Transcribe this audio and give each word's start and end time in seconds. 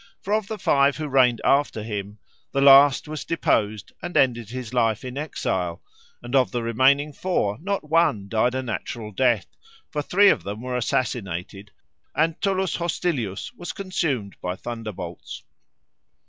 For 0.19 0.33
of 0.33 0.47
the 0.47 0.57
five 0.57 0.97
who 0.97 1.07
reigned 1.07 1.41
after 1.45 1.83
him 1.83 2.17
the 2.53 2.59
last 2.59 3.07
was 3.07 3.23
deposed 3.23 3.91
and 4.01 4.17
ended 4.17 4.49
his 4.49 4.73
life 4.73 5.05
in 5.05 5.15
exile, 5.15 5.79
and 6.23 6.35
of 6.35 6.49
the 6.49 6.63
remaining 6.63 7.13
four 7.13 7.59
not 7.61 7.87
one 7.87 8.27
died 8.27 8.55
a 8.55 8.63
natural 8.63 9.11
death; 9.11 9.45
for 9.91 10.01
three 10.01 10.29
of 10.29 10.41
them 10.41 10.59
were 10.63 10.75
assassinated 10.75 11.69
and 12.15 12.41
Tullus 12.41 12.77
Hostilius 12.77 13.53
was 13.53 13.73
consumed 13.73 14.37
by 14.41 14.55
thunderbolts." 14.55 15.43